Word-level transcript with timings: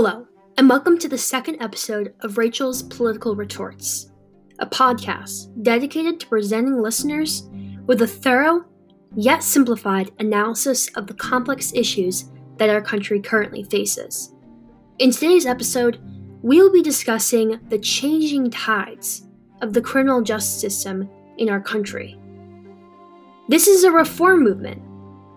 Hello, 0.00 0.28
and 0.56 0.68
welcome 0.68 0.96
to 0.96 1.08
the 1.08 1.18
second 1.18 1.60
episode 1.60 2.14
of 2.20 2.38
Rachel's 2.38 2.84
Political 2.84 3.34
Retorts, 3.34 4.12
a 4.60 4.64
podcast 4.64 5.50
dedicated 5.64 6.20
to 6.20 6.28
presenting 6.28 6.80
listeners 6.80 7.48
with 7.84 8.00
a 8.02 8.06
thorough, 8.06 8.64
yet 9.16 9.42
simplified 9.42 10.12
analysis 10.20 10.86
of 10.94 11.08
the 11.08 11.14
complex 11.14 11.72
issues 11.74 12.30
that 12.58 12.70
our 12.70 12.80
country 12.80 13.20
currently 13.20 13.64
faces. 13.64 14.36
In 15.00 15.10
today's 15.10 15.46
episode, 15.46 15.98
we 16.42 16.62
will 16.62 16.70
be 16.70 16.80
discussing 16.80 17.58
the 17.68 17.80
changing 17.80 18.52
tides 18.52 19.26
of 19.62 19.72
the 19.72 19.82
criminal 19.82 20.22
justice 20.22 20.60
system 20.60 21.10
in 21.38 21.48
our 21.48 21.60
country. 21.60 22.16
This 23.48 23.66
is 23.66 23.82
a 23.82 23.90
reform 23.90 24.44
movement 24.44 24.80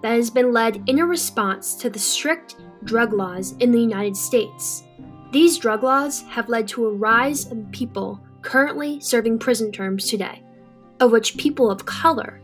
that 0.04 0.12
has 0.12 0.30
been 0.30 0.54
led 0.54 0.88
in 0.88 1.00
a 1.00 1.06
response 1.08 1.74
to 1.78 1.90
the 1.90 1.98
strict 1.98 2.58
drug 2.84 3.14
laws 3.14 3.54
in 3.60 3.72
the 3.72 3.80
United 3.80 4.16
States. 4.18 4.84
These 5.32 5.58
drug 5.58 5.84
laws 5.84 6.24
have 6.24 6.50
led 6.50 6.68
to 6.70 6.88
a 6.88 6.94
rise 6.94 7.48
in 7.52 7.66
people 7.72 8.20
currently 8.42 9.00
serving 9.00 9.40
prison 9.40 9.72
terms 9.72 10.10
today, 10.10 10.44
of 11.00 11.12
which 11.12 11.38
people 11.38 11.72
of 11.72 11.86
color 11.86 12.42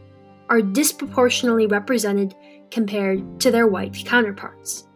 are 0.49 0.61
disproportionately 0.61 1.67
represented 1.67 2.35
compared 2.71 3.39
to 3.41 3.51
their 3.51 3.67
white 3.67 4.03
counterparts. 4.05 4.87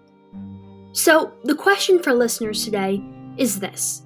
So, 0.94 1.34
the 1.44 1.55
question 1.55 2.02
for 2.02 2.13
listeners 2.13 2.66
today 2.66 3.04
is 3.38 3.60
this 3.60 4.04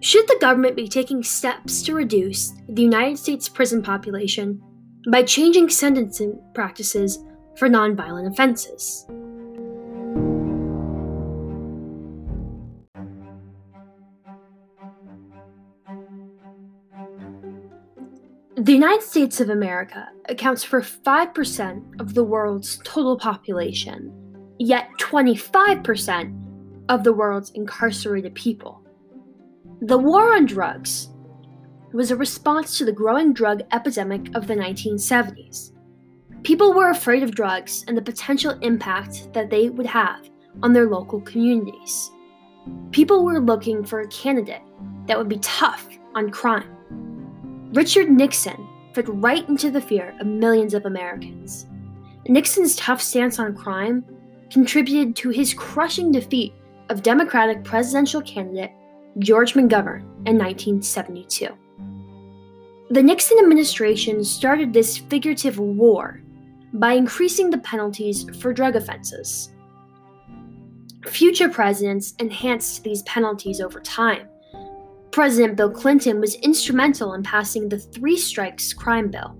Should 0.00 0.26
the 0.26 0.38
government 0.40 0.76
be 0.76 0.88
taking 0.88 1.22
steps 1.22 1.82
to 1.82 1.94
reduce 1.94 2.52
the 2.68 2.82
United 2.82 3.18
States 3.18 3.48
prison 3.48 3.82
population 3.82 4.60
by 5.10 5.22
changing 5.22 5.68
sentencing 5.70 6.40
practices 6.54 7.18
for 7.56 7.68
nonviolent 7.68 8.30
offenses? 8.30 9.06
The 18.66 18.72
United 18.72 19.04
States 19.04 19.40
of 19.40 19.48
America 19.48 20.08
accounts 20.28 20.64
for 20.64 20.80
5% 20.80 22.00
of 22.00 22.14
the 22.14 22.24
world's 22.24 22.80
total 22.82 23.16
population, 23.16 24.12
yet 24.58 24.88
25% 24.98 26.84
of 26.88 27.04
the 27.04 27.12
world's 27.12 27.50
incarcerated 27.50 28.34
people. 28.34 28.82
The 29.82 29.96
war 29.96 30.34
on 30.34 30.46
drugs 30.46 31.10
was 31.92 32.10
a 32.10 32.16
response 32.16 32.76
to 32.76 32.84
the 32.84 32.90
growing 32.90 33.32
drug 33.32 33.62
epidemic 33.70 34.34
of 34.34 34.48
the 34.48 34.56
1970s. 34.56 35.70
People 36.42 36.74
were 36.74 36.90
afraid 36.90 37.22
of 37.22 37.36
drugs 37.36 37.84
and 37.86 37.96
the 37.96 38.02
potential 38.02 38.58
impact 38.62 39.32
that 39.32 39.48
they 39.48 39.68
would 39.68 39.86
have 39.86 40.28
on 40.64 40.72
their 40.72 40.88
local 40.88 41.20
communities. 41.20 42.10
People 42.90 43.24
were 43.24 43.38
looking 43.38 43.84
for 43.84 44.00
a 44.00 44.08
candidate 44.08 44.62
that 45.06 45.16
would 45.16 45.28
be 45.28 45.38
tough 45.38 45.88
on 46.16 46.30
crime 46.32 46.75
Richard 47.72 48.08
Nixon 48.10 48.68
fit 48.94 49.06
right 49.08 49.46
into 49.48 49.70
the 49.70 49.80
fear 49.80 50.14
of 50.20 50.26
millions 50.26 50.72
of 50.72 50.86
Americans. 50.86 51.66
Nixon's 52.28 52.76
tough 52.76 53.02
stance 53.02 53.38
on 53.38 53.56
crime 53.56 54.04
contributed 54.50 55.16
to 55.16 55.30
his 55.30 55.52
crushing 55.52 56.12
defeat 56.12 56.54
of 56.88 57.02
Democratic 57.02 57.64
presidential 57.64 58.22
candidate 58.22 58.70
George 59.18 59.54
McGovern 59.54 60.02
in 60.26 60.38
1972. 60.38 61.48
The 62.90 63.02
Nixon 63.02 63.38
administration 63.40 64.22
started 64.22 64.72
this 64.72 64.96
figurative 64.96 65.58
war 65.58 66.20
by 66.72 66.92
increasing 66.92 67.50
the 67.50 67.58
penalties 67.58 68.26
for 68.40 68.52
drug 68.52 68.76
offenses. 68.76 69.50
Future 71.06 71.48
presidents 71.48 72.14
enhanced 72.20 72.84
these 72.84 73.02
penalties 73.02 73.60
over 73.60 73.80
time 73.80 74.28
President 75.16 75.56
Bill 75.56 75.70
Clinton 75.70 76.20
was 76.20 76.34
instrumental 76.34 77.14
in 77.14 77.22
passing 77.22 77.70
the 77.70 77.78
Three 77.78 78.18
Strikes 78.18 78.74
Crime 78.74 79.10
Bill, 79.10 79.34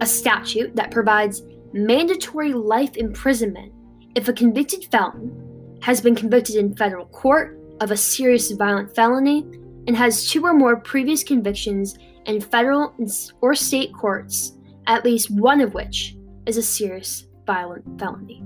a 0.00 0.06
statute 0.06 0.74
that 0.74 0.90
provides 0.90 1.40
mandatory 1.72 2.52
life 2.52 2.96
imprisonment 2.96 3.72
if 4.16 4.26
a 4.26 4.32
convicted 4.32 4.88
felon 4.90 5.78
has 5.82 6.00
been 6.00 6.16
convicted 6.16 6.56
in 6.56 6.74
federal 6.74 7.06
court 7.06 7.60
of 7.80 7.92
a 7.92 7.96
serious 7.96 8.50
violent 8.50 8.92
felony 8.92 9.46
and 9.86 9.96
has 9.96 10.28
two 10.28 10.44
or 10.44 10.52
more 10.52 10.80
previous 10.80 11.22
convictions 11.22 11.96
in 12.26 12.40
federal 12.40 12.92
or 13.40 13.54
state 13.54 13.94
courts, 13.94 14.58
at 14.88 15.04
least 15.04 15.30
one 15.30 15.60
of 15.60 15.74
which 15.74 16.16
is 16.46 16.56
a 16.56 16.62
serious 16.62 17.28
violent 17.46 17.84
felony. 18.00 18.42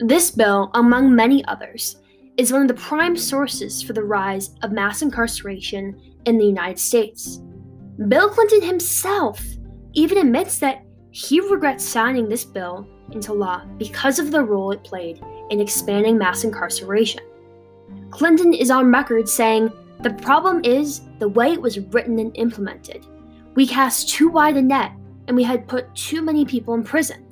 This 0.00 0.30
bill, 0.30 0.70
among 0.74 1.16
many 1.16 1.42
others, 1.46 1.96
is 2.36 2.52
one 2.52 2.62
of 2.62 2.68
the 2.68 2.74
prime 2.74 3.16
sources 3.16 3.82
for 3.82 3.92
the 3.92 4.02
rise 4.02 4.50
of 4.62 4.72
mass 4.72 5.02
incarceration 5.02 6.00
in 6.24 6.38
the 6.38 6.44
United 6.44 6.78
States. 6.78 7.40
Bill 8.08 8.28
Clinton 8.28 8.62
himself 8.62 9.40
even 9.92 10.18
admits 10.18 10.58
that 10.58 10.84
he 11.12 11.40
regrets 11.40 11.84
signing 11.84 12.28
this 12.28 12.44
bill 12.44 12.88
into 13.12 13.32
law 13.32 13.64
because 13.78 14.18
of 14.18 14.32
the 14.32 14.42
role 14.42 14.72
it 14.72 14.82
played 14.82 15.22
in 15.50 15.60
expanding 15.60 16.18
mass 16.18 16.42
incarceration. 16.42 17.22
Clinton 18.10 18.52
is 18.52 18.70
on 18.70 18.90
record 18.90 19.28
saying, 19.28 19.70
The 20.00 20.14
problem 20.14 20.64
is 20.64 21.02
the 21.20 21.28
way 21.28 21.52
it 21.52 21.62
was 21.62 21.78
written 21.78 22.18
and 22.18 22.36
implemented. 22.36 23.06
We 23.54 23.66
cast 23.66 24.08
too 24.08 24.28
wide 24.28 24.56
a 24.56 24.62
net 24.62 24.90
and 25.28 25.36
we 25.36 25.44
had 25.44 25.68
put 25.68 25.94
too 25.94 26.20
many 26.20 26.44
people 26.44 26.74
in 26.74 26.82
prison. 26.82 27.24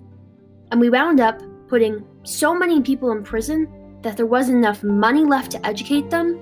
And 0.71 0.81
we 0.81 0.91
wound 0.91 1.19
up 1.19 1.43
putting 1.67 2.05
so 2.23 2.55
many 2.55 2.81
people 2.81 3.11
in 3.11 3.25
prison 3.25 3.67
that 4.03 4.17
there 4.17 4.27
wasn't 4.27 4.59
enough 4.59 4.83
money 4.83 5.25
left 5.25 5.53
to 5.53 5.67
educate 5.67 6.11
them, 6.11 6.39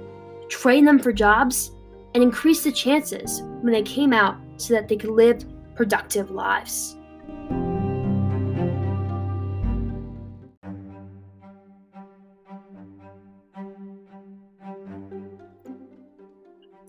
train 0.48 0.84
them 0.84 0.98
for 0.98 1.12
jobs, 1.12 1.72
and 2.14 2.22
increase 2.22 2.64
the 2.64 2.72
chances 2.72 3.42
when 3.60 3.72
they 3.72 3.82
came 3.82 4.12
out 4.12 4.36
so 4.56 4.74
that 4.74 4.88
they 4.88 4.96
could 4.96 5.10
live 5.10 5.44
productive 5.76 6.30
lives. 6.30 6.96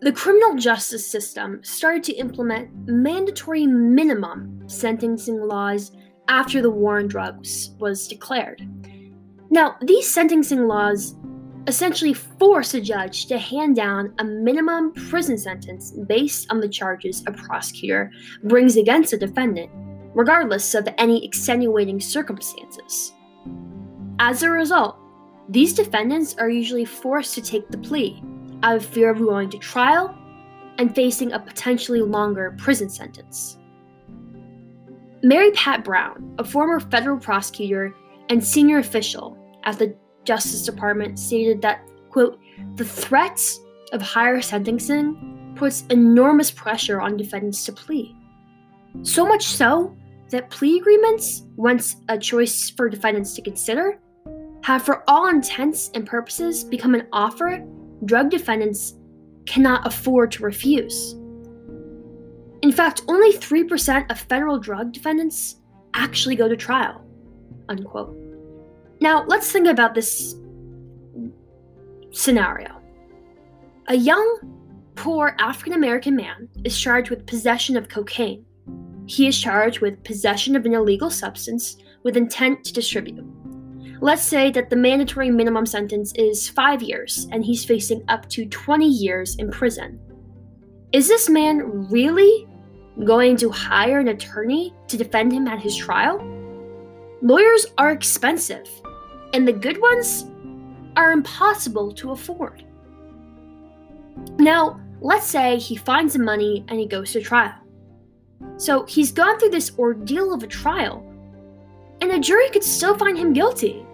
The 0.03 0.11
criminal 0.11 0.55
justice 0.55 1.05
system 1.05 1.63
started 1.63 2.03
to 2.05 2.13
implement 2.13 2.87
mandatory 2.87 3.67
minimum 3.67 4.63
sentencing 4.67 5.39
laws 5.39 5.91
after 6.27 6.59
the 6.59 6.71
war 6.71 6.97
on 6.97 7.07
drugs 7.07 7.75
was 7.77 8.07
declared. 8.07 8.67
Now, 9.51 9.75
these 9.81 10.09
sentencing 10.09 10.65
laws 10.67 11.15
essentially 11.67 12.13
force 12.13 12.73
a 12.73 12.79
judge 12.79 13.25
to 13.25 13.37
hand 13.37 13.75
down 13.75 14.13
a 14.17 14.23
minimum 14.23 14.93
prison 14.93 15.37
sentence 15.37 15.91
based 16.07 16.47
on 16.49 16.61
the 16.61 16.69
charges 16.69 17.21
a 17.27 17.33
prosecutor 17.33 18.11
brings 18.45 18.77
against 18.77 19.11
a 19.11 19.17
defendant, 19.17 19.69
regardless 20.15 20.73
of 20.73 20.87
any 20.97 21.23
extenuating 21.25 21.99
circumstances. 21.99 23.13
As 24.19 24.41
a 24.41 24.49
result, 24.49 24.97
these 25.49 25.73
defendants 25.73 26.33
are 26.37 26.49
usually 26.49 26.85
forced 26.85 27.35
to 27.35 27.41
take 27.41 27.67
the 27.69 27.77
plea 27.77 28.23
out 28.63 28.77
of 28.77 28.85
fear 28.85 29.09
of 29.09 29.19
going 29.19 29.49
to 29.49 29.57
trial 29.57 30.15
and 30.77 30.95
facing 30.95 31.33
a 31.33 31.39
potentially 31.39 32.01
longer 32.01 32.55
prison 32.57 32.89
sentence. 32.89 33.57
Mary 35.23 35.51
Pat 35.51 35.83
Brown, 35.83 36.35
a 36.39 36.43
former 36.43 36.79
federal 36.79 37.17
prosecutor 37.17 37.93
and 38.29 38.43
senior 38.43 38.77
official 38.77 39.37
at 39.63 39.79
the 39.79 39.95
Justice 40.23 40.63
Department 40.63 41.17
stated 41.19 41.61
that, 41.61 41.87
quote, 42.09 42.39
the 42.75 42.85
threats 42.85 43.59
of 43.93 44.01
higher 44.01 44.41
sentencing 44.41 45.53
puts 45.55 45.83
enormous 45.89 46.51
pressure 46.51 47.01
on 47.01 47.17
defendants 47.17 47.65
to 47.65 47.71
plea. 47.71 48.15
So 49.03 49.25
much 49.25 49.45
so 49.45 49.95
that 50.29 50.49
plea 50.49 50.79
agreements, 50.79 51.43
once 51.55 51.97
a 52.09 52.17
choice 52.17 52.69
for 52.69 52.89
defendants 52.89 53.33
to 53.35 53.41
consider, 53.41 53.99
have 54.63 54.83
for 54.83 55.03
all 55.09 55.27
intents 55.27 55.89
and 55.93 56.05
purposes 56.05 56.63
become 56.63 56.93
an 56.93 57.07
offer 57.11 57.65
drug 58.05 58.29
defendants 58.29 58.95
cannot 59.45 59.85
afford 59.85 60.31
to 60.31 60.43
refuse. 60.43 61.13
In 62.61 62.71
fact, 62.71 63.01
only 63.07 63.33
3% 63.33 64.09
of 64.11 64.19
federal 64.19 64.59
drug 64.59 64.91
defendants 64.91 65.57
actually 65.93 66.35
go 66.35 66.47
to 66.47 66.55
trial. 66.55 67.05
Unquote. 67.69 68.15
Now, 69.01 69.25
let's 69.27 69.51
think 69.51 69.67
about 69.67 69.95
this 69.95 70.35
scenario. 72.11 72.79
A 73.87 73.95
young, 73.95 74.39
poor 74.95 75.35
African 75.39 75.73
American 75.73 76.15
man 76.15 76.47
is 76.63 76.79
charged 76.79 77.09
with 77.09 77.25
possession 77.25 77.75
of 77.75 77.89
cocaine. 77.89 78.45
He 79.07 79.27
is 79.27 79.41
charged 79.41 79.79
with 79.79 80.03
possession 80.03 80.55
of 80.55 80.67
an 80.67 80.75
illegal 80.75 81.09
substance 81.09 81.77
with 82.03 82.15
intent 82.15 82.63
to 82.65 82.73
distribute. 82.73 83.25
Let's 84.01 84.23
say 84.23 84.51
that 84.51 84.69
the 84.69 84.75
mandatory 84.75 85.31
minimum 85.31 85.65
sentence 85.65 86.13
is 86.13 86.47
five 86.47 86.83
years 86.83 87.27
and 87.31 87.43
he's 87.43 87.65
facing 87.65 88.03
up 88.07 88.29
to 88.29 88.45
20 88.45 88.87
years 88.87 89.35
in 89.37 89.49
prison. 89.49 89.99
Is 90.91 91.07
this 91.07 91.27
man 91.27 91.89
really 91.89 92.47
going 93.03 93.35
to 93.37 93.49
hire 93.49 93.99
an 93.99 94.09
attorney 94.09 94.75
to 94.87 94.97
defend 94.97 95.31
him 95.31 95.47
at 95.47 95.59
his 95.59 95.75
trial? 95.75 96.19
Lawyers 97.23 97.67
are 97.77 97.91
expensive 97.91 98.80
and 99.33 99.47
the 99.47 99.53
good 99.53 99.79
ones 99.81 100.25
are 100.95 101.11
impossible 101.11 101.91
to 101.93 102.11
afford. 102.11 102.63
Now, 104.37 104.79
let's 104.99 105.27
say 105.27 105.57
he 105.57 105.75
finds 105.75 106.13
the 106.13 106.19
money 106.19 106.65
and 106.67 106.79
he 106.79 106.85
goes 106.85 107.11
to 107.13 107.21
trial. 107.21 107.55
So 108.57 108.85
he's 108.85 109.11
gone 109.11 109.39
through 109.39 109.49
this 109.49 109.77
ordeal 109.77 110.33
of 110.33 110.43
a 110.43 110.47
trial, 110.47 111.05
and 112.01 112.11
a 112.11 112.19
jury 112.19 112.49
could 112.49 112.63
still 112.63 112.97
find 112.97 113.17
him 113.17 113.33
guilty. 113.33 113.85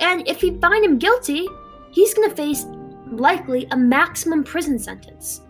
And 0.00 0.26
if 0.28 0.40
he 0.40 0.58
find 0.58 0.84
him 0.84 0.98
guilty, 0.98 1.48
he's 1.90 2.14
going 2.14 2.28
to 2.28 2.36
face 2.36 2.66
likely 3.10 3.66
a 3.70 3.76
maximum 3.76 4.44
prison 4.44 4.78
sentence. 4.78 5.40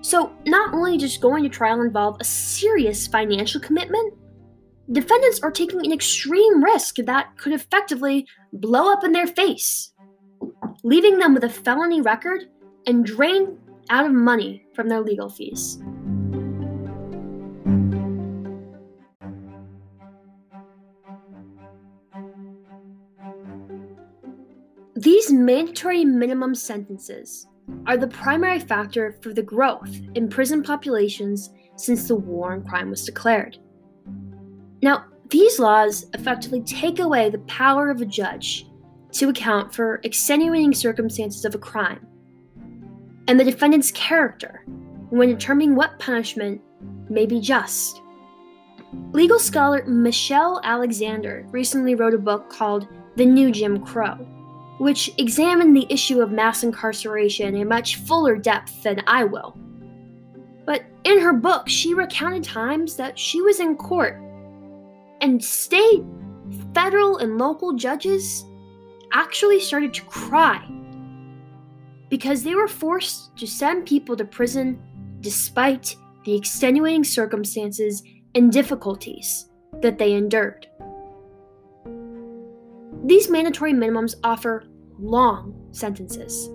So, 0.00 0.32
not 0.46 0.74
only 0.74 0.98
does 0.98 1.16
going 1.16 1.44
to 1.44 1.48
trial 1.48 1.82
involve 1.82 2.16
a 2.20 2.24
serious 2.24 3.06
financial 3.06 3.60
commitment, 3.60 4.14
defendants 4.90 5.40
are 5.42 5.50
taking 5.50 5.84
an 5.84 5.92
extreme 5.92 6.62
risk 6.62 6.96
that 6.96 7.36
could 7.36 7.52
effectively 7.52 8.26
blow 8.52 8.92
up 8.92 9.04
in 9.04 9.12
their 9.12 9.26
face, 9.26 9.92
leaving 10.82 11.18
them 11.18 11.34
with 11.34 11.44
a 11.44 11.48
felony 11.48 12.00
record 12.00 12.44
and 12.86 13.06
drained 13.06 13.56
out 13.90 14.06
of 14.06 14.12
money 14.12 14.64
from 14.74 14.88
their 14.88 15.00
legal 15.00 15.28
fees. 15.28 15.78
These 24.96 25.32
mandatory 25.32 26.04
minimum 26.04 26.54
sentences 26.54 27.48
are 27.86 27.96
the 27.96 28.06
primary 28.06 28.60
factor 28.60 29.16
for 29.20 29.32
the 29.32 29.42
growth 29.42 29.90
in 30.14 30.28
prison 30.28 30.62
populations 30.62 31.50
since 31.76 32.06
the 32.06 32.14
war 32.14 32.52
on 32.52 32.62
crime 32.64 32.90
was 32.90 33.04
declared. 33.04 33.58
Now, 34.82 35.04
these 35.30 35.58
laws 35.58 36.06
effectively 36.14 36.60
take 36.62 36.98
away 36.98 37.30
the 37.30 37.38
power 37.40 37.90
of 37.90 38.00
a 38.00 38.06
judge 38.06 38.66
to 39.12 39.28
account 39.28 39.74
for 39.74 40.00
extenuating 40.04 40.74
circumstances 40.74 41.44
of 41.44 41.54
a 41.54 41.58
crime 41.58 42.06
and 43.28 43.38
the 43.38 43.44
defendant's 43.44 43.90
character 43.92 44.64
when 45.10 45.28
determining 45.28 45.74
what 45.74 45.98
punishment 45.98 46.60
may 47.08 47.26
be 47.26 47.40
just. 47.40 48.02
Legal 49.12 49.38
scholar 49.38 49.84
Michelle 49.86 50.60
Alexander 50.64 51.46
recently 51.50 51.94
wrote 51.94 52.14
a 52.14 52.18
book 52.18 52.50
called 52.50 52.88
The 53.16 53.24
New 53.24 53.50
Jim 53.50 53.84
Crow 53.84 54.26
which 54.82 55.12
examined 55.16 55.76
the 55.76 55.86
issue 55.90 56.20
of 56.20 56.32
mass 56.32 56.64
incarceration 56.64 57.54
in 57.54 57.68
much 57.68 57.96
fuller 57.98 58.36
depth 58.36 58.82
than 58.82 59.00
I 59.06 59.22
will. 59.22 59.56
But 60.66 60.84
in 61.04 61.20
her 61.20 61.32
book, 61.32 61.68
she 61.68 61.94
recounted 61.94 62.42
times 62.42 62.96
that 62.96 63.16
she 63.16 63.40
was 63.40 63.60
in 63.60 63.76
court, 63.76 64.20
and 65.22 65.42
state, 65.42 66.02
federal, 66.74 67.18
and 67.18 67.38
local 67.38 67.72
judges 67.72 68.44
actually 69.12 69.60
started 69.60 69.94
to 69.94 70.02
cry 70.02 70.60
because 72.10 72.42
they 72.42 72.54
were 72.54 72.68
forced 72.68 73.34
to 73.38 73.46
send 73.46 73.86
people 73.86 74.16
to 74.16 74.24
prison 74.24 74.82
despite 75.20 75.96
the 76.24 76.34
extenuating 76.34 77.04
circumstances 77.04 78.02
and 78.34 78.52
difficulties 78.52 79.48
that 79.80 79.96
they 79.96 80.12
endured. 80.12 80.66
These 83.04 83.30
mandatory 83.30 83.72
minimums 83.72 84.14
offer 84.24 84.64
long 84.98 85.54
sentences. 85.70 86.50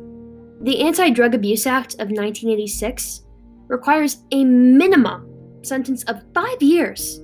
The 0.62 0.82
Anti 0.82 1.10
Drug 1.12 1.34
Abuse 1.36 1.66
Act 1.66 1.94
of 1.96 2.10
1986 2.10 3.22
requires 3.68 4.24
a 4.32 4.44
minimum 4.44 5.30
sentence 5.62 6.04
of 6.04 6.24
five 6.34 6.62
years 6.62 7.22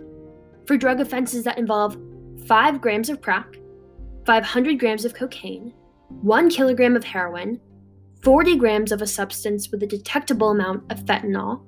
for 0.65 0.77
drug 0.77 0.99
offenses 0.99 1.43
that 1.43 1.57
involve 1.57 1.97
5 2.47 2.81
grams 2.81 3.09
of 3.09 3.21
crack, 3.21 3.55
500 4.25 4.79
grams 4.79 5.05
of 5.05 5.13
cocaine, 5.13 5.73
1 6.21 6.49
kilogram 6.49 6.95
of 6.95 7.03
heroin, 7.03 7.59
40 8.23 8.55
grams 8.55 8.91
of 8.91 9.01
a 9.01 9.07
substance 9.07 9.69
with 9.69 9.83
a 9.83 9.87
detectable 9.87 10.51
amount 10.51 10.89
of 10.91 10.99
fentanyl, 11.05 11.65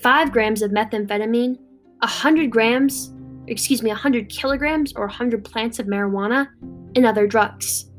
5 0.00 0.32
grams 0.32 0.62
of 0.62 0.70
methamphetamine, 0.70 1.58
100 1.98 2.50
grams, 2.50 3.12
excuse 3.46 3.82
me, 3.82 3.90
100 3.90 4.28
kilograms 4.28 4.92
or 4.94 5.06
100 5.06 5.44
plants 5.44 5.78
of 5.78 5.86
marijuana, 5.86 6.48
and 6.96 7.04
other 7.04 7.26
drugs. 7.26 7.90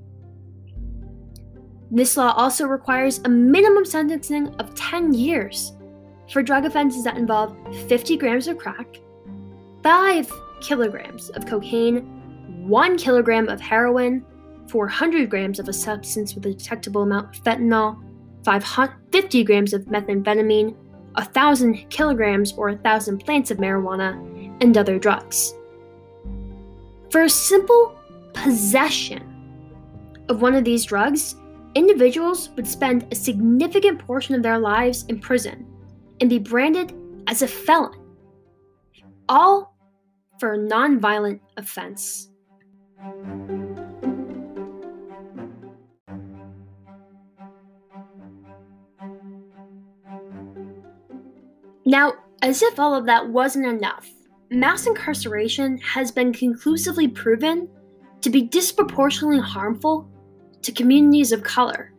This 1.92 2.16
law 2.16 2.32
also 2.32 2.66
requires 2.66 3.20
a 3.26 3.30
minimum 3.30 3.86
sentencing 3.86 4.48
of 4.56 4.74
10 4.76 5.14
years 5.14 5.74
for 6.32 6.42
drug 6.42 6.66
offenses 6.66 7.04
that 7.04 7.18
involve 7.18 7.56
50 7.90 8.18
grams 8.18 8.48
of 8.48 8.58
crack, 8.58 8.88
5 9.84 10.32
kilograms 10.62 11.30
of 11.32 11.46
cocaine, 11.46 12.00
1 12.68 12.98
kilogram 12.98 13.50
of 13.50 13.60
heroin, 13.60 14.26
400 14.68 15.30
grams 15.30 15.60
of 15.60 15.68
a 15.68 15.74
substance 15.74 16.36
with 16.36 16.46
a 16.46 16.54
detectable 16.54 17.02
amount 17.02 17.36
of 17.36 17.44
fentanyl, 17.44 17.98
50 19.12 19.44
grams 19.44 19.74
of 19.74 19.82
methamphetamine, 19.86 20.76
1,000 21.16 21.90
kilograms 21.90 22.54
or 22.54 22.68
1,000 22.68 23.18
plants 23.20 23.52
of 23.52 23.58
marijuana, 23.58 24.14
and 24.62 24.78
other 24.78 24.98
drugs. 24.98 25.54
For 27.10 27.24
a 27.24 27.30
simple 27.30 28.00
possession 28.34 29.28
of 30.30 30.42
one 30.42 30.56
of 30.56 30.64
these 30.64 30.86
drugs, 30.86 31.36
individuals 31.76 32.50
would 32.56 32.68
spend 32.68 33.08
a 33.12 33.16
significant 33.16 34.00
portion 34.00 34.36
of 34.36 34.44
their 34.44 34.60
lives 34.60 35.06
in 35.10 35.20
prison 35.20 35.66
and 36.22 36.30
be 36.30 36.40
branded 36.40 36.94
as 37.28 37.42
a 37.42 37.48
felon, 37.48 38.00
all 39.28 39.71
for 40.42 40.54
a 40.56 40.58
nonviolent 40.58 41.40
offense. 41.56 42.32
Now, 51.86 52.14
as 52.42 52.64
if 52.64 52.80
all 52.80 52.96
of 52.96 53.06
that 53.06 53.30
wasn't 53.30 53.68
enough, 53.68 54.10
mass 54.50 54.88
incarceration 54.88 55.78
has 55.78 56.12
been 56.12 56.34
conclusively 56.34 57.08
proven 57.08 57.70
to 58.22 58.32
be 58.32 58.42
disproportionately 58.42 59.40
harmful 59.40 60.10
to 60.64 60.72
communities 60.72 61.32
of 61.32 61.44
color. 61.44 61.94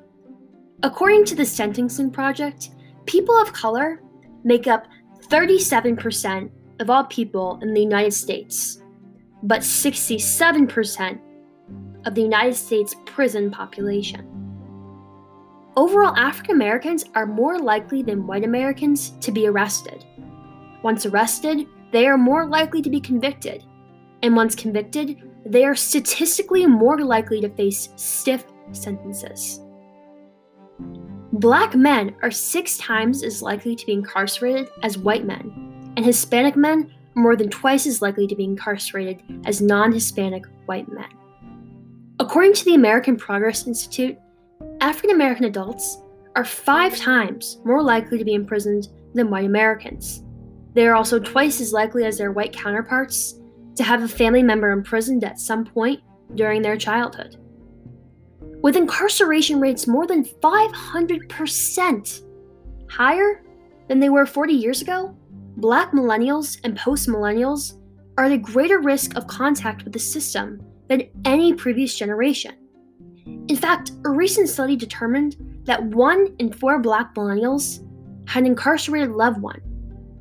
According 0.82 1.26
to 1.26 1.36
the 1.36 1.46
Sentencing 1.46 2.10
Project, 2.10 2.70
people 3.06 3.40
of 3.40 3.52
color 3.52 4.02
make 4.42 4.66
up 4.66 4.88
37% 5.28 6.50
of 6.82 6.90
all 6.90 7.04
people 7.04 7.58
in 7.62 7.72
the 7.72 7.80
United 7.80 8.12
States, 8.12 8.82
but 9.44 9.60
67% 9.60 11.20
of 12.04 12.14
the 12.14 12.20
United 12.20 12.54
States 12.54 12.94
prison 13.06 13.50
population. 13.50 14.28
Overall, 15.76 16.14
African 16.16 16.56
Americans 16.56 17.04
are 17.14 17.24
more 17.24 17.58
likely 17.58 18.02
than 18.02 18.26
white 18.26 18.44
Americans 18.44 19.10
to 19.20 19.32
be 19.32 19.46
arrested. 19.46 20.04
Once 20.82 21.06
arrested, 21.06 21.66
they 21.92 22.06
are 22.06 22.18
more 22.18 22.46
likely 22.46 22.82
to 22.82 22.90
be 22.90 23.00
convicted, 23.00 23.64
and 24.22 24.36
once 24.36 24.54
convicted, 24.54 25.22
they 25.46 25.64
are 25.64 25.74
statistically 25.74 26.66
more 26.66 27.00
likely 27.04 27.40
to 27.40 27.48
face 27.48 27.90
stiff 27.96 28.44
sentences. 28.72 29.60
Black 31.32 31.74
men 31.74 32.14
are 32.22 32.30
six 32.30 32.76
times 32.76 33.22
as 33.22 33.40
likely 33.40 33.74
to 33.76 33.86
be 33.86 33.92
incarcerated 33.92 34.68
as 34.82 34.98
white 34.98 35.24
men, 35.24 35.71
and 35.96 36.04
Hispanic 36.04 36.56
men 36.56 36.92
are 37.16 37.22
more 37.22 37.36
than 37.36 37.50
twice 37.50 37.86
as 37.86 38.02
likely 38.02 38.26
to 38.26 38.36
be 38.36 38.44
incarcerated 38.44 39.22
as 39.44 39.60
non 39.60 39.92
Hispanic 39.92 40.44
white 40.66 40.90
men. 40.90 41.08
According 42.18 42.54
to 42.54 42.64
the 42.64 42.74
American 42.74 43.16
Progress 43.16 43.66
Institute, 43.66 44.16
African 44.80 45.10
American 45.10 45.44
adults 45.44 45.98
are 46.36 46.44
five 46.44 46.96
times 46.96 47.58
more 47.64 47.82
likely 47.82 48.18
to 48.18 48.24
be 48.24 48.34
imprisoned 48.34 48.88
than 49.14 49.30
white 49.30 49.44
Americans. 49.44 50.22
They 50.74 50.86
are 50.86 50.94
also 50.94 51.18
twice 51.18 51.60
as 51.60 51.72
likely 51.72 52.04
as 52.04 52.18
their 52.18 52.32
white 52.32 52.52
counterparts 52.52 53.40
to 53.76 53.82
have 53.82 54.02
a 54.02 54.08
family 54.08 54.42
member 54.42 54.70
imprisoned 54.70 55.24
at 55.24 55.40
some 55.40 55.64
point 55.64 56.00
during 56.34 56.62
their 56.62 56.76
childhood 56.76 57.36
with 58.62 58.76
incarceration 58.76 59.60
rates 59.60 59.86
more 59.86 60.06
than 60.06 60.24
500% 60.24 62.22
higher 62.88 63.42
than 63.88 64.00
they 64.00 64.08
were 64.08 64.24
40 64.24 64.52
years 64.54 64.80
ago, 64.80 65.14
black 65.56 65.92
millennials 65.92 66.58
and 66.64 66.76
post 66.76 67.08
millennials 67.08 67.78
are 68.18 68.24
at 68.24 68.32
a 68.32 68.38
greater 68.38 68.80
risk 68.80 69.16
of 69.16 69.26
contact 69.26 69.84
with 69.84 69.92
the 69.92 69.98
system 69.98 70.60
than 70.88 71.08
any 71.24 71.52
previous 71.52 71.96
generation. 71.96 72.54
In 73.48 73.56
fact, 73.56 73.92
a 74.04 74.10
recent 74.10 74.48
study 74.48 74.76
determined 74.76 75.36
that 75.64 75.82
one 75.82 76.34
in 76.38 76.52
four 76.52 76.78
black 76.78 77.14
millennials 77.14 77.86
had 78.28 78.44
an 78.44 78.50
incarcerated 78.50 79.10
loved 79.10 79.40
one 79.40 79.60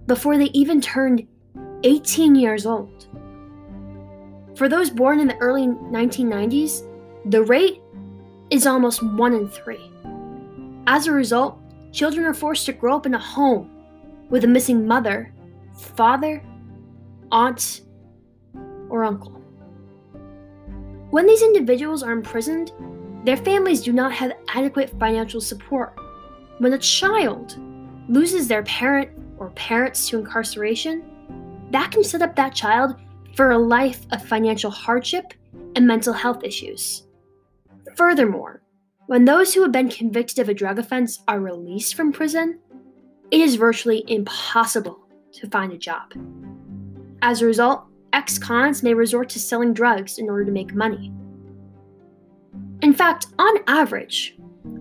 before 0.08 0.38
they 0.38 0.46
even 0.46 0.82
turned 0.82 1.28
18 1.84 2.36
years 2.36 2.66
old. 2.66 3.08
For 4.56 4.70
those 4.70 4.90
born 4.90 5.20
in 5.20 5.28
the 5.28 5.38
early 5.38 5.68
1990s, 5.68 6.88
the 7.26 7.44
rate 7.44 7.82
is 8.50 8.68
almost 8.68 9.02
one 9.02 9.34
in 9.34 9.48
three. 9.48 9.92
As 10.88 11.08
a 11.08 11.12
result, 11.12 11.60
children 11.92 12.26
are 12.26 12.34
forced 12.34 12.66
to 12.66 12.74
grow 12.74 12.96
up 12.96 13.06
in 13.06 13.14
a 13.14 13.20
home 13.20 13.81
with 14.32 14.46
a 14.46 14.48
missing 14.48 14.88
mother, 14.88 15.32
father, 15.78 16.42
aunt, 17.32 17.82
or 18.90 19.04
uncle. 19.04 19.34
When 21.12 21.28
these 21.28 21.42
individuals 21.42 22.02
are 22.02 22.14
imprisoned, 22.14 22.72
their 23.26 23.38
families 23.38 23.82
do 23.82 23.94
not 23.94 24.14
have 24.14 24.32
adequate 24.48 24.98
financial 25.00 25.42
support. 25.42 26.00
When 26.58 26.74
a 26.74 26.78
child 26.78 27.58
loses 28.08 28.48
their 28.48 28.64
parent 28.64 29.12
or 29.38 29.52
parents 29.52 30.10
to 30.10 30.18
incarceration, 30.18 31.04
that 31.72 31.92
can 31.92 32.04
set 32.04 32.22
up 32.22 32.36
that 32.38 32.56
child 32.56 32.96
for 33.36 33.52
a 33.52 33.58
life 33.58 34.06
of 34.12 34.26
financial 34.26 34.72
hardship 34.72 35.34
and 35.76 35.86
mental 35.86 36.14
health 36.14 36.44
issues. 36.44 37.04
Furthermore, 37.96 38.62
when 39.08 39.26
those 39.26 39.54
who 39.54 39.62
have 39.62 39.72
been 39.72 39.90
convicted 39.90 40.40
of 40.40 40.50
a 40.50 40.54
drug 40.54 40.80
offense 40.80 41.22
are 41.28 41.40
released 41.40 41.96
from 41.96 42.14
prison, 42.14 42.60
it 43.32 43.40
is 43.40 43.56
virtually 43.56 44.04
impossible 44.08 45.00
to 45.34 45.50
find 45.50 45.72
a 45.72 45.78
job. 45.78 46.12
As 47.22 47.42
a 47.42 47.46
result, 47.46 47.86
ex 48.14 48.38
cons 48.38 48.84
may 48.84 48.94
resort 48.94 49.30
to 49.30 49.40
selling 49.40 49.74
drugs 49.74 50.18
in 50.18 50.30
order 50.30 50.44
to 50.46 50.52
make 50.52 50.76
money. 50.76 51.14
In 52.82 52.94
fact, 52.94 53.28
on 53.40 53.56
average, 53.68 54.36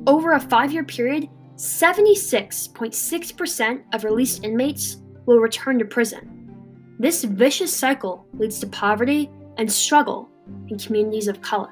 over 0.07 0.33
a 0.33 0.41
five 0.41 0.73
year 0.73 0.85
period, 0.85 1.29
76.6% 1.57 3.83
of 3.93 4.05
released 4.05 4.45
inmates 4.45 4.97
will 5.27 5.39
return 5.39 5.79
to 5.79 5.85
prison. 5.85 6.37
This 6.99 7.25
vicious 7.25 7.75
cycle 7.75 8.27
leads 8.35 8.59
to 8.61 8.67
poverty 8.67 9.31
and 9.59 9.71
struggle 9.71 10.31
in 10.69 10.79
communities 10.79 11.29
of 11.29 11.43
color. 11.43 11.71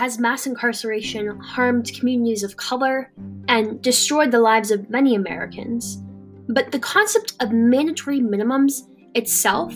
Has 0.00 0.18
mass 0.18 0.46
incarceration 0.46 1.38
harmed 1.40 1.92
communities 1.92 2.42
of 2.42 2.56
color 2.56 3.12
and 3.48 3.82
destroyed 3.82 4.30
the 4.30 4.40
lives 4.40 4.70
of 4.70 4.88
many 4.88 5.14
Americans, 5.14 6.02
but 6.48 6.72
the 6.72 6.78
concept 6.78 7.34
of 7.40 7.52
mandatory 7.52 8.18
minimums 8.18 8.88
itself 9.14 9.74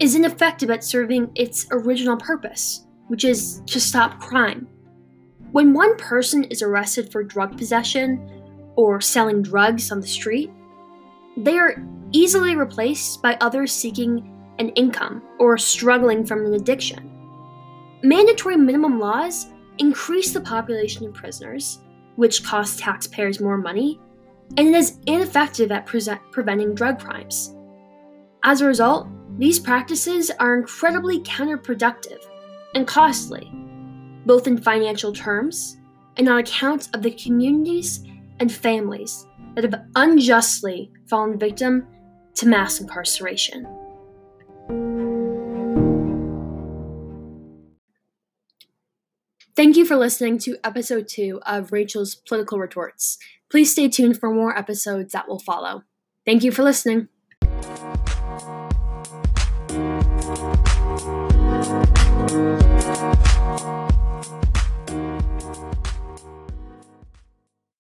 is 0.00 0.14
ineffective 0.14 0.68
at 0.68 0.84
serving 0.84 1.30
its 1.34 1.66
original 1.70 2.18
purpose, 2.18 2.86
which 3.06 3.24
is 3.24 3.62
to 3.64 3.80
stop 3.80 4.20
crime. 4.20 4.68
When 5.52 5.72
one 5.72 5.96
person 5.96 6.44
is 6.44 6.60
arrested 6.60 7.10
for 7.10 7.24
drug 7.24 7.56
possession 7.56 8.30
or 8.76 9.00
selling 9.00 9.40
drugs 9.40 9.90
on 9.90 10.00
the 10.00 10.06
street, 10.06 10.50
they 11.38 11.56
are 11.56 11.82
easily 12.12 12.54
replaced 12.54 13.22
by 13.22 13.38
others 13.40 13.72
seeking 13.72 14.30
an 14.58 14.68
income 14.70 15.22
or 15.38 15.56
struggling 15.56 16.26
from 16.26 16.44
an 16.44 16.52
addiction. 16.52 17.17
Mandatory 18.02 18.56
minimum 18.56 19.00
laws 19.00 19.48
increase 19.78 20.32
the 20.32 20.40
population 20.40 21.06
of 21.06 21.14
prisoners, 21.14 21.80
which 22.14 22.44
costs 22.44 22.80
taxpayers 22.80 23.40
more 23.40 23.58
money, 23.58 24.00
and 24.56 24.68
it 24.68 24.74
is 24.74 24.98
ineffective 25.06 25.72
at 25.72 25.86
pre- 25.86 26.00
preventing 26.30 26.74
drug 26.74 27.00
crimes. 27.00 27.56
As 28.44 28.60
a 28.60 28.66
result, 28.66 29.08
these 29.36 29.58
practices 29.58 30.30
are 30.38 30.56
incredibly 30.56 31.20
counterproductive 31.20 32.24
and 32.74 32.86
costly, 32.86 33.50
both 34.26 34.46
in 34.46 34.58
financial 34.58 35.12
terms 35.12 35.76
and 36.16 36.28
on 36.28 36.38
account 36.38 36.88
of 36.94 37.02
the 37.02 37.10
communities 37.10 38.04
and 38.38 38.50
families 38.50 39.26
that 39.54 39.64
have 39.64 39.86
unjustly 39.96 40.92
fallen 41.06 41.36
victim 41.36 41.86
to 42.34 42.46
mass 42.46 42.80
incarceration. 42.80 43.66
Thank 49.58 49.76
you 49.76 49.84
for 49.84 49.96
listening 49.96 50.38
to 50.38 50.56
episode 50.62 51.08
two 51.08 51.40
of 51.44 51.72
Rachel's 51.72 52.14
Political 52.14 52.60
Retorts. 52.60 53.18
Please 53.50 53.72
stay 53.72 53.88
tuned 53.88 54.16
for 54.16 54.32
more 54.32 54.56
episodes 54.56 55.10
that 55.14 55.26
will 55.26 55.40
follow. 55.40 55.82
Thank 56.24 56.44
you 56.44 56.52
for 56.52 56.62
listening. 56.62 57.08